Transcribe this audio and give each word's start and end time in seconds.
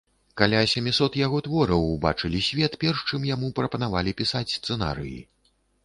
Каля 0.41 0.61
сямісот 0.71 1.17
яго 1.25 1.41
твораў 1.49 1.85
убачылі 1.91 2.43
свет, 2.49 2.81
перш 2.87 3.07
чым 3.11 3.31
яму 3.35 3.53
прапанавалі 3.63 4.19
пісаць 4.23 4.47
сцэнарыі. 4.57 5.19